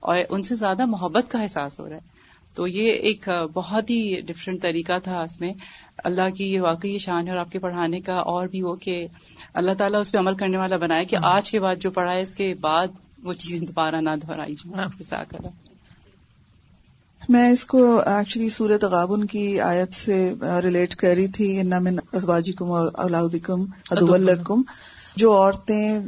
[0.00, 2.14] اور ان سے زیادہ محبت کا احساس ہو رہا ہے۔
[2.56, 5.52] تو یہ ایک بہت ہی ڈفرینٹ طریقہ تھا اس میں۔
[6.04, 9.06] اللہ کی یہ واقعی شان ہے اور آپ کے پڑھانے کا اور بھی وہ کہ
[9.54, 12.12] اللہ تعالیٰ اس پہ عمل کرنے والا بنائے کہ ہاں۔ آج کے بعد جو پڑھا
[12.12, 12.86] ہے اس کے بعد
[13.22, 15.48] وہ چیز دوبارہ نہ دہرائی جائے
[17.28, 22.52] میں اس کو ایکچولی سورت غابن کی آیت سے ریلیٹ کر رہی تھی۔ من ازواجی
[22.52, 24.62] کم اولادکم ادولکم
[25.16, 25.98] جو عورتیں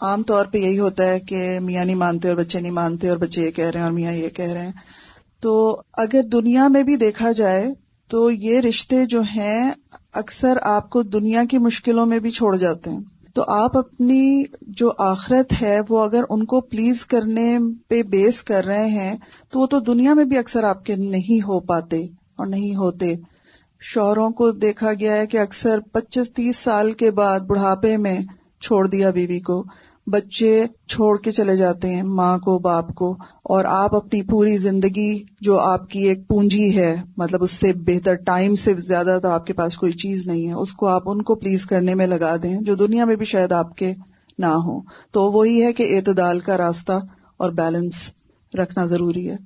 [0.00, 3.16] عام طور پہ یہی ہوتا ہے کہ میاں نہیں مانتے اور بچے نہیں مانتے اور
[3.16, 4.72] بچے یہ کہہ رہے ہیں اور میاں یہ کہہ رہے ہیں۔
[5.44, 7.66] تو اگر دنیا میں بھی دیکھا جائے
[8.08, 9.70] تو یہ رشتے جو ہیں
[10.12, 13.00] اکثر آپ کو دنیا کی مشکلوں میں بھی چھوڑ جاتے ہیں۔
[13.34, 18.64] تو آپ اپنی جو آخرت ہے وہ اگر ان کو پلیز کرنے پہ بیس کر
[18.64, 19.16] رہے ہیں
[19.50, 22.04] تو وہ تو دنیا میں بھی اکثر آپ کے نہیں ہو پاتے
[22.36, 23.14] اور نہیں ہوتے۔
[23.80, 28.18] شوہروں کو دیکھا گیا ہے کہ اکثر پچیس تیس سال کے بعد بڑھاپے میں
[28.60, 29.64] چھوڑ دیا بیوی کو۔
[30.06, 33.10] بچے چھوڑ کے چلے جاتے ہیں، ماں کو، باپ کو،
[33.44, 38.14] اور آپ اپنی پوری زندگی جو آپ کی ایک پونجی ہے مطلب اس سے بہتر
[38.14, 41.22] ٹائم سے زیادہ تو آپ کے پاس کوئی چیز نہیں ہے، اس کو آپ ان
[41.22, 43.92] کو پلیز کرنے میں لگا دیں جو دنیا میں بھی شاید آپ کے
[44.38, 46.92] نہ ہو تو وہی ہے کہ اعتدال کا راستہ
[47.36, 47.94] اور بیلنس
[48.54, 49.36] رکھنا ضروری ہے۔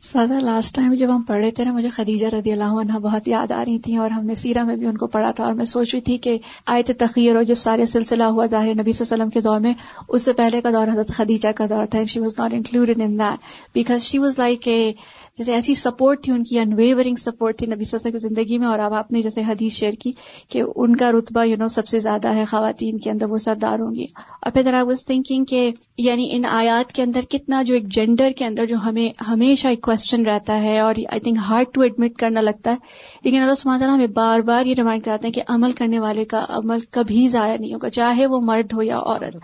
[0.00, 3.28] سادہ لاسٹ ٹائم جب ہم پڑھ رہے تھے نا، مجھے خدیجہ رضی اللہ عنہ بہت
[3.28, 5.54] یاد آ رہی تھیں اور ہم نے سیرہ میں بھی ان کو پڑھا تھا اور
[5.54, 9.04] میں سوچ رہی تھی کہ آیت تخیر اور جب سارے سلسلہ ہوا ظاہر نبی صلی
[9.04, 9.72] اللہ علیہ وسلم کے دور میں،
[10.08, 13.18] اس سے پہلے کا دور حضرت خدیجہ کا دور تھا she was not included in
[13.18, 14.92] that because she was like a
[15.38, 18.34] جیسے ایسی سپورٹ تھی، ان کی انویورنگ سپورٹ تھی نبی صلی اللہ علیہ وسلم کی
[18.34, 20.12] زندگی میں، اور اب آپ نے جیسے حدیث شیئر کی
[20.48, 23.78] کہ ان کا رتبہ یو نو سب سے زیادہ ہے، خواتین کے اندر وہ سردار
[23.78, 24.06] ہوں گی
[24.42, 28.30] اور پھر آئی واز تھنکنگ کہ یعنی ان آیات کے اندر کتنا جو ایک جینڈر
[28.36, 32.16] کے اندر جو ہمیں ہمیشہ ایک کوشچن رہتا ہے، اور I think hard to admit
[32.18, 32.76] کرنا لگتا ہے۔
[33.24, 36.24] لیکن اللہ سبحانہ تعالیٰ ہمیں بار بار یہ ریمائنڈ کراتے ہیں کہ عمل کرنے والے
[36.24, 39.36] کا عمل کبھی ضائع نہیں ہوگا، چاہے وہ مرد ہو یا عورت۔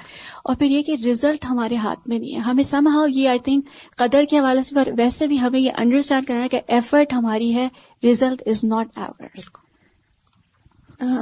[0.45, 3.39] اور پھر یہ کہ ریزلٹ ہمارے ہاتھ میں نہیں ہے۔ ہمیں سم ہاؤ یہ آئی
[3.39, 3.67] تھنک
[3.99, 7.69] قدر کے حوالے سے ویسے بھی ہمیں یہ انڈرسٹینڈ کرنا ہے کہ ایفرٹ ہماری ہے
[8.03, 9.27] ریزلٹ از ناٹ ایور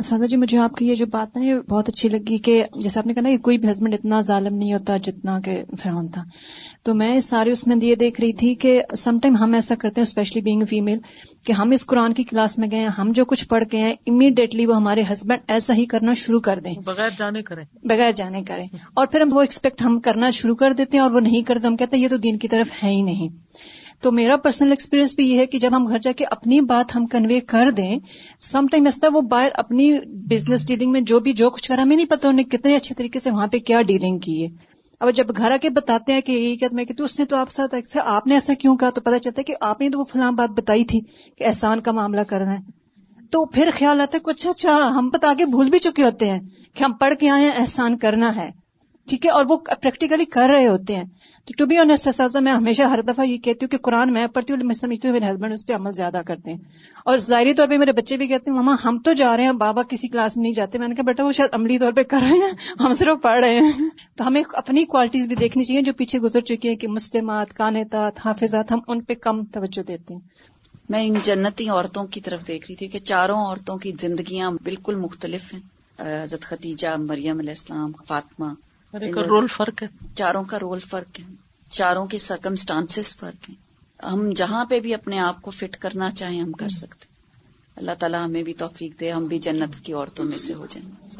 [0.05, 3.07] سادہ جی مجھے آپ کی یہ جو بات ہے بہت اچھی لگی کہ جیسے آپ
[3.07, 6.25] نے کہا نا کہ کوئی بھی ہسبینڈ اتنا ظالم نہیں ہوتا جتنا کہ فرعون تھا۔
[6.83, 10.01] تو میں سارے اس میں یہ دیکھ رہی تھی کہ سم ٹائم ہم ایسا کرتے
[10.01, 10.99] ہیں اسپیشلی بینگ فیمل
[11.45, 13.95] کہ ہم اس قرآن کی کلاس میں گئے ہیں ہم جو کچھ پڑھ گئے ہیں
[14.07, 18.43] امیڈیٹلی وہ ہمارے ہسبینڈ ایسا ہی کرنا شروع کر دیں۔ بغیر جانے کریں۔ بغیر جانے
[18.43, 21.43] کریں۔ اور پھر ہم وہ ایکسپیکٹ ہم کرنا شروع کر دیتے ہیں اور وہ نہیں
[21.43, 23.29] کرتے ہم کہتے ہیں یہ تو دین کی طرف ہے ہی نہیں۔
[24.01, 26.97] تو میرا پرسنل ایکسپیرینس بھی یہ ہے کہ جب ہم گھر جا کے اپنی بات
[26.97, 27.99] ہم کنوے کر دیں
[28.41, 31.97] سم ٹائم ایسا وہ باہر اپنی بزنس ڈیلنگ میں جو بھی جو کچھ کرا، ہمیں
[31.97, 35.27] نہیں پتا انہیں کتنے اچھے طریقے سے وہاں پہ کیا ڈیلنگ کی ہے۔ اب جب
[35.37, 37.99] گھر آ کے بتاتے ہیں کہ یہی کہتے میں کہ اس نے تو آپ ساتھ
[38.05, 40.33] آپ نے ایسا کیوں کہا؟ تو پتا چلتا ہے کہ آپ نے تو وہ فلاں
[40.33, 41.01] بات بتائی تھی
[41.39, 42.81] کہ احسان کا معاملہ کرنا ہے۔
[43.31, 46.31] تو پھر خیال آتا ہے کہ اچھا اچھا ہم بتا کے بھول بھی چکے ہوتے
[46.31, 46.39] ہیں
[46.75, 48.60] کہ ہم پڑھ کے آئے ہیں، احسان کرنا ہے۔
[49.11, 51.05] ٹھیک ہے، اور وہ پریکٹیکلی کر رہے ہوتے ہیں۔
[51.45, 54.27] تو ٹو بی آنےسٹ اساتذہ، میں ہمیشہ ہر دفعہ یہ کہتی ہوں کہ قرآن میں
[54.27, 56.59] پڑھتی ہوں میں سمجھتی ہوں میرے ہسبینڈ اس پہ عمل زیادہ کرتے ہیں۔
[57.05, 59.53] اور ظاہری طور پہ میرے بچے بھی کہتے ہیں، ماما، ہم تو جا رہے ہیں،
[59.53, 62.03] بابا کسی کلاس میں نہیں جاتے۔ میں نے کہا، بیٹا، وہ شاید عملی طور پہ
[62.03, 63.73] کر رہے ہیں، ہم صرف پڑھ رہے ہیں۔
[64.17, 68.13] تو ہمیں اپنی کوالٹیز بھی دیکھنی چاہیے جو پیچھے گزر چکی ہیں کہ مسلمات کانتات
[68.25, 70.21] حافظات، ہم ان پہ کم توجہ دیتے ہیں۔
[70.89, 74.95] میں ان جنتی عورتوں کی طرف دیکھ رہی تھی کہ چاروں عورتوں کی زندگیاں بالکل
[74.95, 75.61] مختلف ہیں۔
[76.23, 78.47] حضرت ختیجہ مریم علیہ السلام، فاطمہ
[78.95, 81.25] رول فرق ہے۔ چاروں کا رول فرق ہے۔
[81.71, 83.57] چاروں کے سرکمسٹانس فرق ہیں۔
[84.07, 87.07] ہم جہاں پہ بھی اپنے آپ کو فٹ کرنا چاہیں ہم کر سکتے۔
[87.77, 91.19] اللہ تعالیٰ ہمیں بھی توفیق دے ہم بھی جنت کی عورتوں میں سے ہو جائیں۔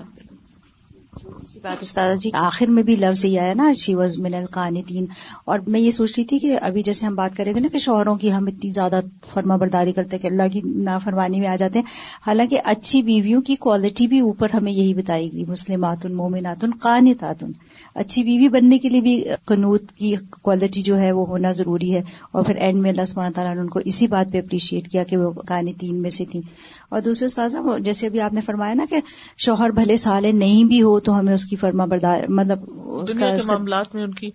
[1.13, 5.07] اسی بات استاد جی آخر میں بھی لفظ یہ آیا نا شی واز من القانتین۔
[5.45, 7.69] اور میں یہ سوچ رہی تھی کہ ابھی جیسے ہم بات کر رہے تھے نا
[7.73, 9.01] کہ شوہروں کی ہم اتنی زیادہ
[9.33, 11.87] فرما برداری کرتے کہ اللہ کی نافرمانی میں آ جاتے ہیں۔
[12.27, 17.45] حالانکہ اچھی بیویوں کی کوالٹی بھی اوپر ہمیں یہی بتائی گئی مسلمات مومنات قانتات
[17.95, 22.03] اچھی بیوی بننے کے لیے بھی قنوت کی کوالٹی جو ہے وہ ہونا ضروری ہے۔
[22.33, 25.05] اور پھر اینڈ میں اللہ سبحانہ تعالیٰ نے ان کو اسی بات پہ اپریشیٹ کیا
[25.05, 26.43] کہ وہ کہانی تین میں سے تھیں۔
[26.89, 29.01] اور دوسرے استاذہ جیسے ابھی آپ نے فرمایا نا کہ
[29.39, 32.59] شوہر بھلے سالے نہیں بھی ہو تو ہمیں اس کی فرما بردار مطلب
[33.03, 34.31] اس کا معاملات میں ان کی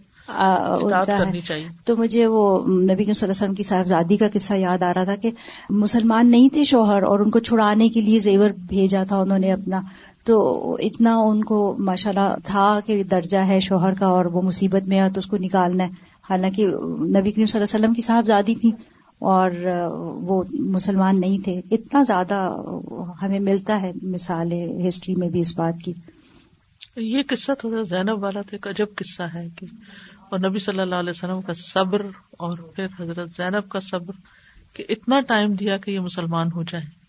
[1.86, 5.04] تو مجھے وہ نبی صلی اللہ علیہ وسلم کی صاحبزادی کا قصہ یاد آ رہا
[5.04, 5.32] تھا کہ
[5.70, 9.52] مسلمان نہیں تھے شوہر اور ان کو چھڑانے کے لیے زیور بھیجا تھا انہوں نے
[9.52, 9.82] اپنا۔
[10.24, 14.88] تو اتنا ان کو ماشاء اللہ تھا کہ درجہ ہے شوہر کا اور وہ مصیبت
[14.88, 15.90] میں ہے تو اس کو نکالنا ہے۔
[16.30, 18.72] حالانکہ نبی کریم صلی اللہ علیہ وسلم کی صاحبزادی تھی
[19.20, 19.52] اور
[20.22, 22.56] وہ مسلمان نہیں تھے۔ اتنا زیادہ
[23.22, 24.52] ہمیں ملتا ہے مثال
[24.88, 25.94] ہسٹری میں بھی اس بات کی۔
[26.98, 29.66] یہ قصہ تھوڑا زینب والا تھا عجب قصہ ہے کہ
[30.30, 32.06] اور نبی صلی اللہ علیہ وسلم کا صبر
[32.38, 34.14] اور پھر حضرت زینب کا صبر
[34.74, 37.05] کہ اتنا ٹائم دیا کہ یہ مسلمان ہو جائے